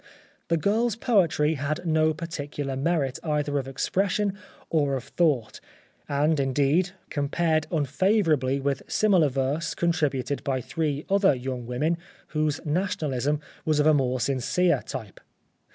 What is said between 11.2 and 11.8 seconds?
young